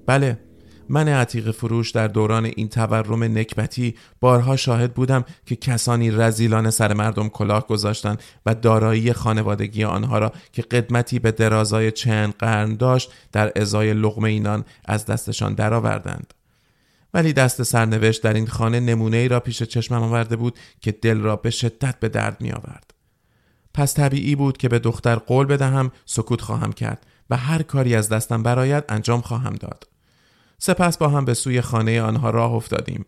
[0.05, 0.39] بله
[0.89, 6.93] من عتیق فروش در دوران این تورم نکبتی بارها شاهد بودم که کسانی رزیلان سر
[6.93, 13.11] مردم کلاه گذاشتند و دارایی خانوادگی آنها را که قدمتی به درازای چند قرن داشت
[13.31, 16.33] در ازای لغمه اینان از دستشان درآوردند.
[17.13, 21.17] ولی دست سرنوشت در این خانه نمونه ای را پیش چشمم آورده بود که دل
[21.17, 22.98] را به شدت به درد می آورد.
[23.73, 28.09] پس طبیعی بود که به دختر قول بدهم سکوت خواهم کرد و هر کاری از
[28.09, 29.87] دستم برایت انجام خواهم داد.
[30.57, 33.05] سپس با هم به سوی خانه آنها راه افتادیم.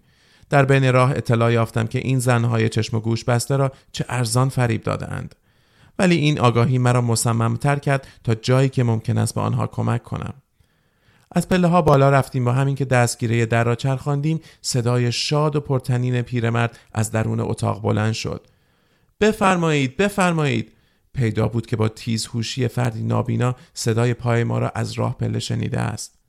[0.50, 4.50] در بین راه اطلاع یافتم که این زنهای چشم و گوش بسته را چه ارزان
[4.50, 5.36] فریب دادهاند.
[6.00, 10.34] ولی این آگاهی مرا مصممتر کرد تا جایی که ممکن است به آنها کمک کنم.
[11.32, 15.62] از پله ها بالا رفتیم با همین که دستگیره در را چرخاندیم صدای شاد و
[15.62, 18.48] پرتنین پیرمرد از درون اتاق بلند شد
[19.22, 20.72] بفرمایید بفرمایید.
[21.14, 25.80] پیدا بود که با تیزهوشی فردی نابینا صدای پای ما را از راه پله شنیده
[25.80, 26.20] است.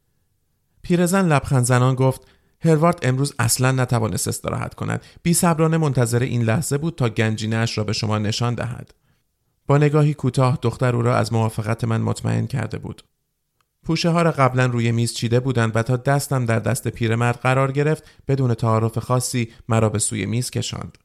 [0.82, 2.20] پیرزن لبخند زنان گفت
[2.60, 5.02] هروارد امروز اصلا نتوانست استراحت کند.
[5.22, 8.94] بی صبرانه منتظر این لحظه بود تا گنجینهاش را به شما نشان دهد.
[9.66, 13.02] با نگاهی کوتاه دختر او را از موافقت من مطمئن کرده بود.
[13.82, 17.72] پوشه ها را قبلا روی میز چیده بودند و تا دستم در دست پیرمرد قرار
[17.72, 20.98] گرفت بدون تعارف خاصی مرا به سوی میز کشاند.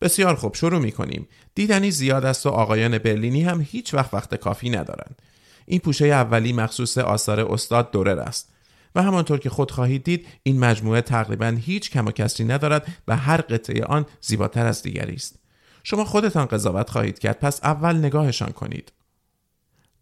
[0.00, 4.34] بسیار خوب شروع می کنیم دیدنی زیاد است و آقایان برلینی هم هیچ وقت وقت
[4.34, 5.22] کافی ندارند.
[5.66, 8.52] این پوشه اولی مخصوص آثار استاد دورر است.
[8.94, 13.16] و همانطور که خود خواهید دید این مجموعه تقریبا هیچ کم و کسری ندارد و
[13.16, 15.38] هر قطعه آن زیباتر از دیگری است.
[15.84, 18.92] شما خودتان قضاوت خواهید کرد پس اول نگاهشان کنید.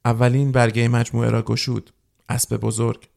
[0.05, 1.91] اولین برگه مجموعه را گشود.
[2.29, 3.09] اسب بزرگ.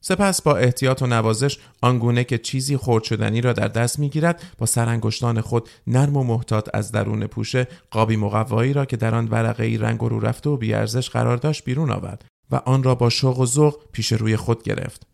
[0.00, 4.66] سپس با احتیاط و نوازش آنگونه که چیزی خورد شدنی را در دست می‌گیرد با
[4.66, 9.64] سرانگشتان خود نرم و محتاط از درون پوشه قابی مقوایی را که در آن ورقه
[9.64, 13.38] ای رنگ رو رفته و بیارزش قرار داشت بیرون آورد و آن را با شوق
[13.38, 15.06] و ذوق پیش روی خود گرفت.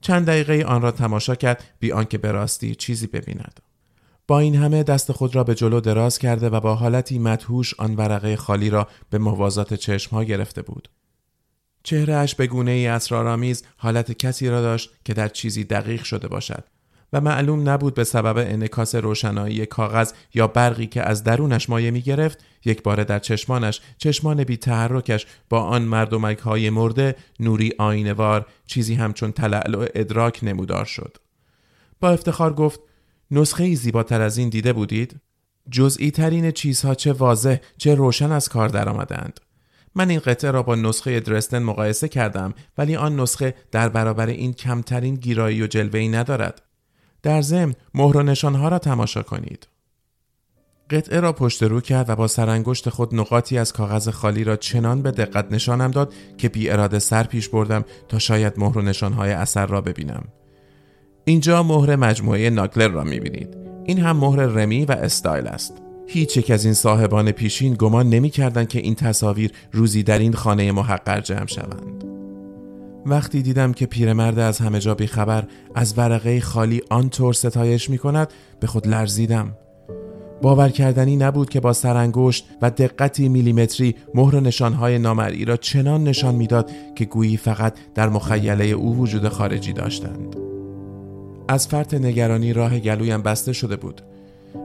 [0.00, 3.60] چند دقیقه آن را تماشا کرد بی آنکه به راستی چیزی ببیند.
[4.26, 7.96] با این همه دست خود را به جلو دراز کرده و با حالتی مدهوش آن
[7.96, 10.88] ورقه خالی را به موازات چشمها گرفته بود.
[11.82, 16.64] چهرهش به گونه ای اسرارآمیز حالت کسی را داشت که در چیزی دقیق شده باشد
[17.12, 22.00] و معلوم نبود به سبب انکاس روشنایی کاغذ یا برقی که از درونش مایه می
[22.00, 28.46] گرفت یک بار در چشمانش چشمان بی تحرکش با آن مردمک های مرده نوری آینوار
[28.66, 31.16] چیزی همچون تلعلع ادراک نمودار شد
[32.00, 32.80] با افتخار گفت
[33.30, 35.20] نسخه زیباتر از این دیده بودید؟
[35.70, 39.40] جزئی ترین چیزها چه واضح چه روشن از کار درآمدند.
[39.94, 44.52] من این قطعه را با نسخه درستن مقایسه کردم ولی آن نسخه در برابر این
[44.52, 46.62] کمترین گیرایی و جلوه‌ای ندارد.
[47.22, 49.68] در ضمن مهر و نشانها را تماشا کنید.
[50.90, 55.02] قطعه را پشت رو کرد و با سرانگشت خود نقاطی از کاغذ خالی را چنان
[55.02, 59.32] به دقت نشانم داد که بی اراده سر پیش بردم تا شاید مهر و نشانهای
[59.32, 60.24] اثر را ببینم.
[61.24, 63.56] اینجا مهر مجموعه ناگلر را می‌بینید.
[63.84, 65.82] این هم مهر رمی و استایل است.
[66.12, 70.32] هیچ یک از این صاحبان پیشین گمان نمی کردن که این تصاویر روزی در این
[70.32, 72.04] خانه محقر جمع شوند.
[73.06, 75.44] وقتی دیدم که پیرمرد از همه جا خبر
[75.74, 79.52] از ورقه خالی آنطور ستایش می کند به خود لرزیدم.
[80.42, 86.34] باور کردنی نبود که با سرانگشت و دقتی میلیمتری مهر نشانهای نامرئی را چنان نشان
[86.34, 90.36] می‌داد که گویی فقط در مخیله او وجود خارجی داشتند.
[91.48, 94.02] از فرط نگرانی راه گلویم بسته شده بود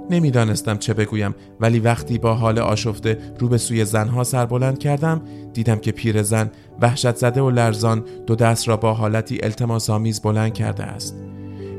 [0.09, 5.21] نمی‌دانستم چه بگویم ولی وقتی با حال آشفته رو به سوی زنها سر بلند کردم
[5.53, 10.53] دیدم که پیرزن وحشت زده و لرزان دو دست را با حالتی التماس آمیز بلند
[10.53, 11.15] کرده است.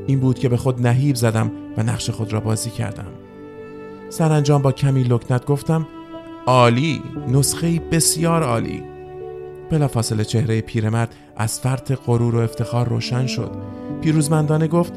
[0.07, 3.11] این بود که به خود نهیب زدم و نقش خود را بازی کردم.
[4.09, 5.87] سرانجام با کمی لکنت گفتم
[6.45, 8.83] عالی نسخه بسیار عالی.
[9.71, 13.51] بلافاصله چهره پیرمرد از فرط غرور و افتخار روشن شد.
[14.01, 14.93] پیروزمندانه گفت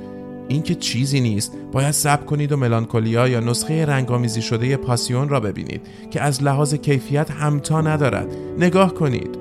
[0.51, 1.53] این که چیزی نیست.
[1.73, 6.75] باید صبر کنید و ملانکولیا یا نسخه رنگامیزی شده پاسیون را ببینید که از لحاظ
[6.75, 8.37] کیفیت همتا ندارد.
[8.59, 9.39] نگاه کنید.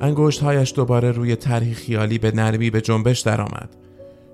[0.00, 3.76] انگشتهایش دوباره روی طرحی خیالی به نرمی به جنبش درآمد.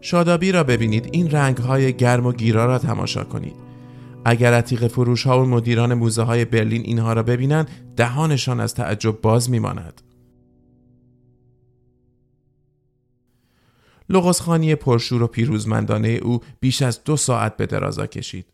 [0.00, 1.08] شادابی را ببینید.
[1.12, 3.56] این رنگهای گرم و گیرا را تماشا کنید.
[4.24, 9.20] اگر عتیق فروش ها و مدیران موزه های برلین اینها را ببینند دهانشان از تعجب
[9.20, 10.02] باز میماند.
[14.08, 18.46] لغزخانی پرشور و پیروزمندانه او بیش از دو ساعت به درازا کشید.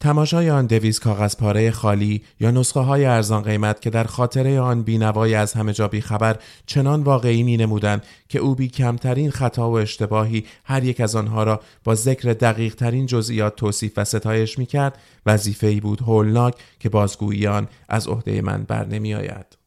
[0.00, 4.82] تماشای آن دویز کاغذ پاره خالی یا نسخه های ارزان قیمت که در خاطره آن
[4.82, 9.78] بینوای از همه جا خبر چنان واقعی می نمودن که او بی کمترین خطا و
[9.78, 14.66] اشتباهی هر یک از آنها را با ذکر دقیق ترین جزئیات توصیف و ستایش می
[14.66, 19.57] کرد وظیفه ای بود هولناک که بازگویی آن از عهده من بر نمی آید.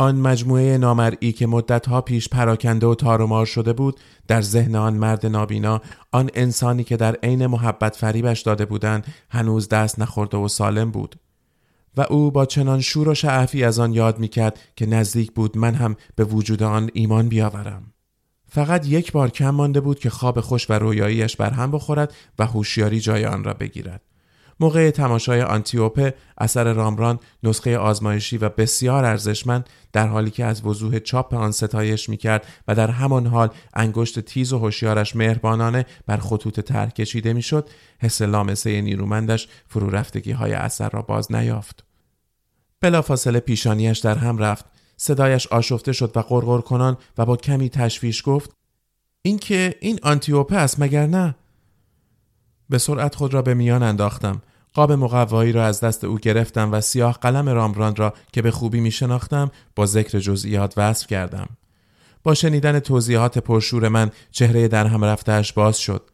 [0.00, 5.26] آن مجموعه نامرئی که مدتها پیش پراکنده و تارومار شده بود در ذهن آن مرد
[5.26, 5.80] نابینا
[6.12, 11.16] آن انسانی که در عین محبت فریبش داده بودند هنوز دست نخورده و سالم بود.
[11.96, 15.74] و او با چنان شور و شعفی از آن یاد می‌کرد که نزدیک بود من
[15.74, 17.92] هم به وجود آن ایمان بیاورم.
[18.48, 22.46] فقط یک بار کم مانده بود که خواب خوش و رویاییش بر هم بخورد و
[22.46, 24.09] هوشیاری جای آن را بگیرد.
[24.60, 30.98] موقع تماشای آنتیوپه اثر رامران نسخه آزمایشی و بسیار ارزشمند در حالی که از وضوح
[30.98, 36.60] چاپ آن ستایش می‌کرد و در همان حال انگشت تیز و هوشیارش مهربانانه بر خطوط
[36.60, 41.84] طرح کشیده می‌شد حس لامسه نیرومندش فرو رفتگی های اثر را باز نیافت.
[42.80, 44.64] بلافاصله پیشانیش در هم رفت.
[44.96, 48.50] صدایش آشفته شد و غرغر کنان و با کمی تشویش گفت
[49.22, 51.34] اینکه این آنتیوپه است مگر نه؟
[52.70, 54.42] به سرعت خود را به میان انداختم.
[54.74, 58.80] قاب مقوایی را از دست او گرفتم و سیاه قلم رامبراند را که به خوبی
[58.80, 61.48] می شناختم با ذکر جزئیات وصف کردم.
[62.22, 66.10] با شنیدن توضیحات پرشور من چهره در هم رفتهش باز شد.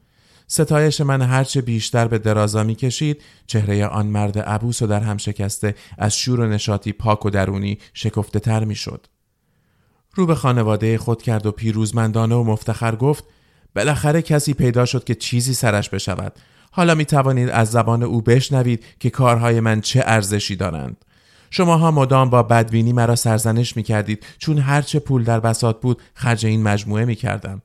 [0.47, 5.17] ستایش من هرچه بیشتر به درازا می کشید چهره آن مرد عبوس و در هم
[5.17, 9.07] شکسته از شور و نشاطی پاک و درونی شکفته تر می شد.
[10.15, 13.25] رو به خانواده خود کرد و پیروزمندانه و مفتخر گفت
[13.75, 16.33] بالاخره کسی پیدا شد که چیزی سرش بشود
[16.77, 21.05] حالا می توانید از زبان او بشنوید که کارهای من چه ارزشی دارند.
[21.51, 26.47] شماها مدام با بدبینی مرا سرزنش می کردید چون هرچه پول در بساط بود خرج
[26.47, 27.63] این مجموعه می کردم.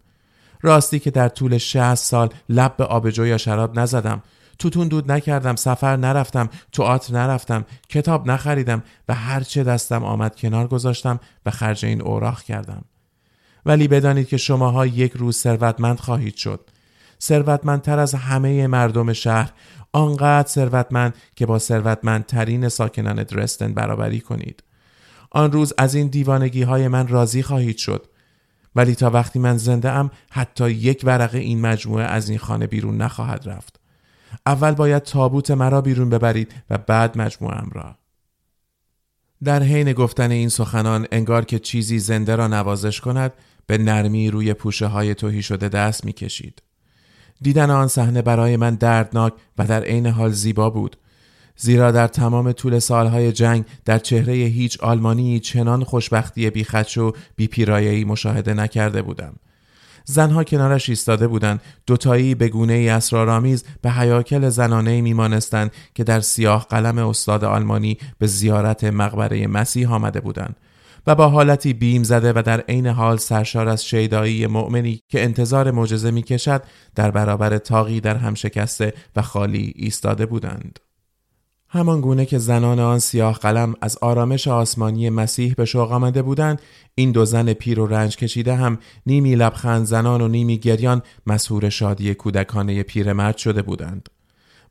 [0.62, 4.24] راستی که در طول 60 سال لب به آبجو یا شراب نزدم.
[4.60, 11.20] توتون دود نکردم سفر نرفتم تئاتر نرفتم کتاب نخریدم و هرچه دستم آمد کنار گذاشتم
[11.46, 12.86] و خرج این اوراق کردم.
[13.66, 16.70] ولی بدانید که شماها یک روز ثروتمند خواهید شد.
[17.22, 19.52] ثروتمندتر از همه مردم شهر.
[19.94, 24.64] آنقدر ثروتمند که با ثروتمندترین ساکنان درستن برابری کنید.
[25.32, 28.08] آن روز از این دیوانگی های من راضی خواهید شد.
[28.76, 32.98] ولی تا وقتی من زنده ام حتی یک ورقه این مجموعه از این خانه بیرون
[32.98, 33.80] نخواهد رفت.
[34.46, 37.96] اول باید تابوت مرا بیرون ببرید و بعد مجموعه را.
[39.44, 43.34] در حین گفتن این سخنان انگار که چیزی زنده را نوازش کند
[43.68, 46.62] به نرمی روی پوشه های توهی شده دست می کشید.
[47.42, 50.98] دیدن آن صحنه برای من دردناک و در عین حال زیبا بود.
[51.56, 58.04] زیرا در تمام طول سالهای جنگ در چهره هیچ آلمانی چنان خوشبختی بیخدش و بیپیرایهی
[58.04, 59.34] مشاهده نکرده بودم.
[60.06, 61.62] زنها کنارش ایستاده بودند.
[61.88, 67.98] دوتایی به گونه ای اسرارآمیز به حیاکل زنانه میمانستند که در سیاه قلم استاد آلمانی
[68.20, 70.56] به زیارت مقبره مسیح آمده بودند.
[71.08, 75.72] و با حالتی بیم زده و در عین حال سرشار از شیدایی مؤمنی که انتظار
[75.72, 76.64] معجزه می‌کشد
[76.96, 80.80] در برابر تاقی در هم شکسته و خالی ایستاده بودند.
[81.74, 86.62] همان گونه که زنان آن سیاه قلم از آرامش آسمانی مسیح به شوق آمده بودند
[86.96, 91.70] این دو زن پیر و رنج کشیده هم نیمی لبخند زنان و نیمی گریان مسهور
[91.70, 94.10] شادی کودکانه پیرمرد شده بودند.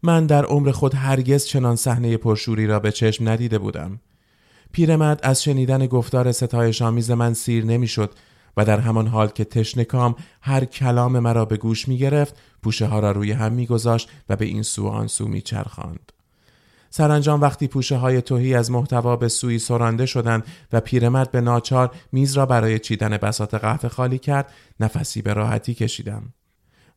[0.03, 4.01] من در عمر خود هرگز چنان صحنه پرشوری را به چشم ندیده بودم.
[4.73, 8.15] پیرمرد از شنیدن گفتار ستایش آمیز من سیر نمی‌شد
[8.57, 13.01] و در همان حال که تشنکام هر کلام مرا به گوش می گرفت پوشه ها
[13.01, 16.13] را روی هم می گذاشت و به این سو آن سو می چرخاند.
[16.91, 21.91] سرانجام وقتی پوشه های توهی از محتوا به سوی سرانده شدند و پیرمرد به ناچار
[22.13, 26.23] میز را برای چیدن بسات قهوه خالی کرد نفسی به راحتی کشیدم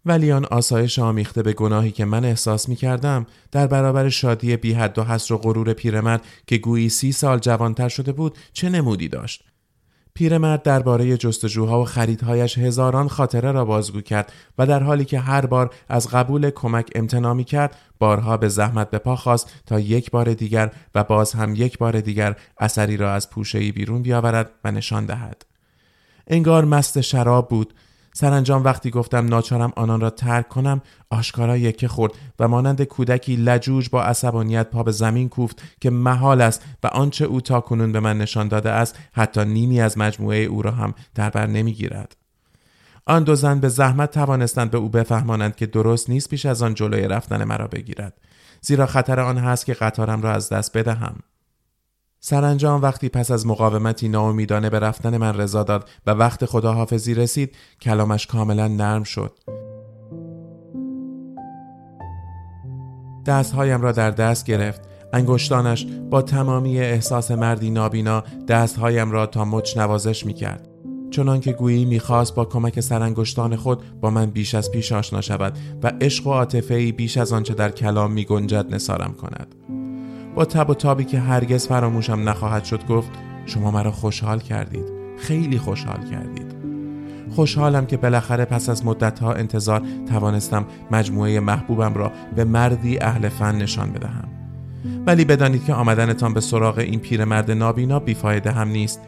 [0.06, 4.74] ولی آن آسایش آمیخته به گناهی که من احساس می کردم در برابر شادی بی
[4.74, 9.08] حد و حسر و غرور پیرمرد که گویی سی سال جوانتر شده بود چه نمودی
[9.08, 9.44] داشت؟
[10.14, 15.46] پیرمرد درباره جستجوها و خریدهایش هزاران خاطره را بازگو کرد و در حالی که هر
[15.46, 20.12] بار از قبول کمک امتنا می کرد بارها به زحمت به پا خواست تا یک
[20.12, 24.72] بار دیگر و باز هم یک بار دیگر اثری را از پوشهی بیرون بیاورد و
[24.72, 25.46] نشان دهد.
[26.28, 27.74] انگار مست شراب بود
[28.14, 33.90] سرانجام وقتی گفتم ناچارم آنان را ترک کنم آشکارا یکه خورد و مانند کودکی لجوج
[33.90, 38.00] با عصبانیت پا به زمین کوفت که محال است و آنچه او تا کنون به
[38.00, 42.16] من نشان داده است حتی نیمی از مجموعه او را هم در بر نمی‌گیرد.
[43.06, 46.74] آن دو زن به زحمت توانستند به او بفهمانند که درست نیست پیش از آن
[46.74, 48.14] جلوی رفتن مرا بگیرد.
[48.62, 51.16] زیرا خطر آن هست که قطارم را از دست بدهم.
[52.26, 57.56] سرانجام وقتی پس از مقاومتی ناامیدانه به رفتن من رضا داد و وقت خداحافظی رسید
[57.82, 59.40] کلامش کاملا نرم شد.
[63.26, 64.82] دستهایم را در دست گرفت.
[65.14, 70.68] انگشتانش با تمامی احساس مردی نابینا دستهایم را تا مچ نوازش می کرد
[71.12, 75.58] چنان که گویی می‌خواست با کمک سرانگشتان خود با من بیش از پیش آشنا شود
[75.84, 79.56] و عشق و عاطفه بیش از آنچه در کلام می گنجد نسارم کند.
[80.36, 83.12] با تب و تابی که هرگز فراموشم نخواهد شد گفت
[83.46, 84.86] شما مرا خوشحال کردید.
[85.18, 86.56] خیلی خوشحال کردید.
[87.36, 93.56] خوشحالم که بالاخره پس از مدتها انتظار توانستم مجموعه محبوبم را به مردی اهل فن
[93.56, 94.28] نشان بدهم.
[95.06, 99.02] ولی بدانید که آمدنتان به سراغ این پیرمرد نابینا بیفایده هم نیست.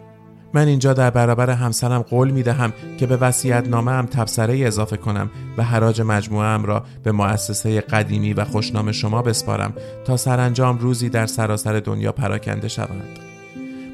[0.55, 4.97] من اینجا در برابر همسرم قول می دهم که به وسیعت نامه هم تبصره اضافه
[4.97, 9.73] کنم و حراج مجموعه را به مؤسسه قدیمی و خوشنام شما بسپارم
[10.05, 13.19] تا سرانجام روزی در سراسر دنیا پراکنده شوند.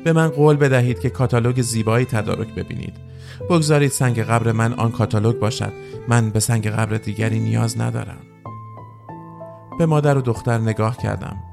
[0.03, 2.93] به من قول بدهید که کاتالوگ زیبایی تدارک ببینید.
[3.49, 5.73] بگذارید سنگ قبر من آن کاتالوگ باشد.
[6.07, 8.21] من به سنگ قبر دیگری نیاز ندارم.
[9.79, 11.50] به مادر و دختر نگاه کردم.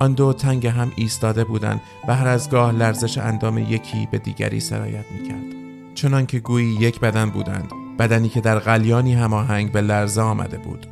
[0.00, 4.60] آن دو تنگ هم ایستاده بودند و هر از گاه لرزش اندام یکی به دیگری
[4.60, 5.60] سرایت می‌کرد
[5.94, 10.86] چنان که گویی یک بدن بودند بدنی که در قلیانی هماهنگ به لرزه آمده بود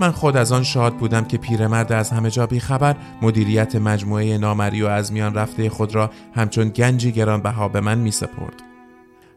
[0.00, 4.82] من خود از آن شاد بودم که پیرمرد از همه جا خبر مدیریت مجموعه نامری
[4.82, 8.62] و از میان رفته خود را همچون گنجی گرانبها به من می سپرد.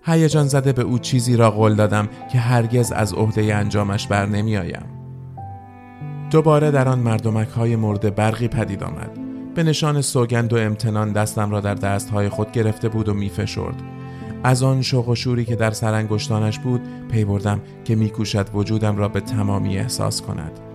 [0.05, 4.57] هیجان زده به او چیزی را قول دادم که هرگز از عهده انجامش بر نمی
[4.57, 5.00] آیم.
[6.31, 9.19] دوباره در آن مردمک های مرده برقی پدید آمد.
[9.55, 13.81] به نشان سوگند و امتنان دستم را در دستهای خود گرفته بود و میفشرد.
[14.43, 19.07] از آن شوق و شوری که در سرانگشتانش بود پی بردم که میکوشد وجودم را
[19.07, 20.70] به تمامی احساس کند.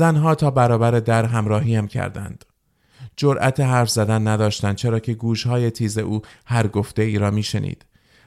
[0.00, 2.44] زنها تا برابر در همراهی هم کردند.
[3.16, 7.84] جرأت حرف زدن نداشتند چرا که گوشهای تیز او هر گفته ای را میشنید.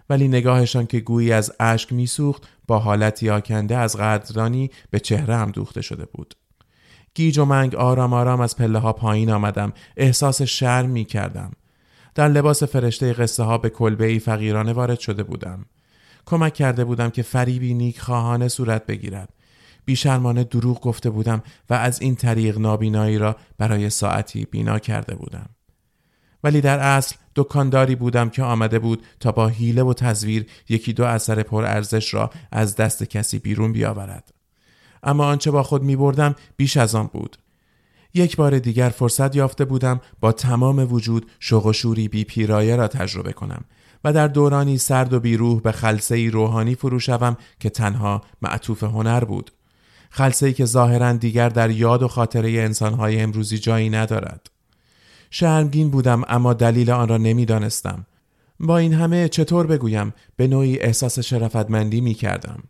[0.10, 5.52] ولی نگاهشان که گویی از اشک میسوخت با حالتی آکنده از قدردانی به چهره هم
[5.52, 6.36] دوخته شده بود.
[7.16, 11.52] گیج و منگ آرام آرام از پله ها پایین آمدم احساس شرم می کردم.
[12.16, 15.66] در لباس فرشته قصه ها به کلبه ای فقیرانه وارد شده بودم.
[16.26, 19.33] کمک کرده بودم که فریبی نیک خواهانه صورت بگیرد
[19.86, 25.50] بیشرمانه دروغ گفته بودم و از این طریق نابینایی را برای ساعتی بینا کرده بودم.
[26.44, 31.04] ولی در اصل دکانداری بودم که آمده بود تا با حیله و تزویر یکی دو
[31.04, 34.34] اثر پرارزش را از دست کسی بیرون بیاورد.
[35.04, 37.38] اما آنچه با خود می بردم بیش از آن بود.
[38.14, 42.88] یک بار دیگر فرصت یافته بودم با تمام وجود شوق و شوری بی پیرایه را
[42.88, 43.66] تجربه کنم
[44.04, 49.24] و در دورانی سرد و بیروح به خلصه روحانی فرو شوم که تنها معطوف هنر
[49.24, 49.52] بود.
[50.16, 54.50] خلصه که ظاهرا دیگر در یاد و خاطره انسانهای امروزی جایی ندارد
[55.30, 58.06] شرمگین بودم اما دلیل آن را نمی‌دانستم
[58.60, 62.64] با این همه چطور بگویم به نوعی احساس شرافتمندی می کردم.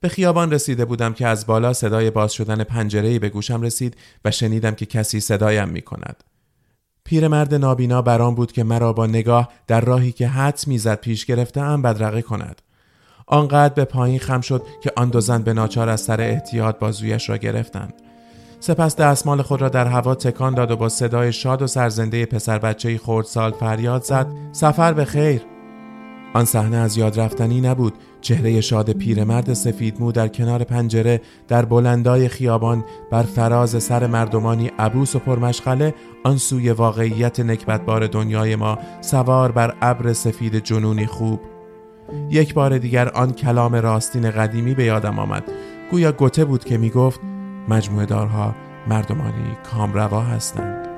[0.00, 4.30] به خیابان رسیده بودم که از بالا صدای باز شدن پنجره‌ای به گوشم رسید و
[4.30, 6.24] شنیدم که کسی صدایم می کند.
[7.04, 11.60] پیرمرد نابینا برام بود که مرا با نگاه در راهی که حد می‌زد پیش گرفته
[11.60, 12.62] ام بدرقه کند.
[13.32, 17.30] آنقدر به پایین خم شد که آن دو زن به ناچار از سر احتیاط بازویش
[17.30, 17.94] را گرفتند.
[18.60, 22.58] سپس دستمال خود را در هوا تکان داد و با صدای شاد و سرزنده پسر
[22.58, 25.42] بچه خردسال فریاد زد سفر به خیر.
[26.34, 27.94] آن صحنه از یاد رفتنی نبود.
[28.20, 34.70] چهره شاد پیرمرد سفید مو در کنار پنجره در بلندای خیابان بر فراز سر مردمانی
[34.78, 41.40] عبوس و پرمشغله آن سوی واقعیت نکبتبار دنیای ما سوار بر ابر سفید جنونی خوب
[42.30, 45.44] یک بار دیگر آن کلام راستین قدیمی به یادم آمد.
[45.90, 47.20] گویا گوته بود که می گفت
[47.68, 48.54] مجموعه دارها
[48.88, 50.91] مردمانی کامروا هستند.